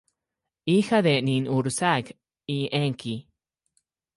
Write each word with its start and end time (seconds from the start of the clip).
Hija 0.65 1.03
de 1.03 1.21
Ninhursag 1.21 2.17
y 2.47 2.69
Enki. 2.75 3.29